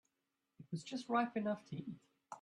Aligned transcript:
It 0.59 0.65
was 0.71 0.83
just 0.83 1.07
ripe 1.09 1.37
enough 1.37 1.63
to 1.67 1.75
eat. 1.75 1.99